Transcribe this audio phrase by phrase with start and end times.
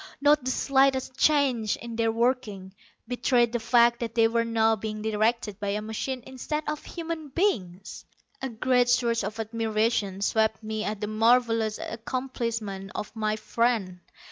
[0.19, 2.73] Not the slightest change in their working
[3.07, 7.27] betrayed the fact that they were now being directed by a machine instead of human
[7.27, 8.03] beings.
[8.41, 13.99] A great surge of admiration swept me at the marvelous accomplishment of my friend.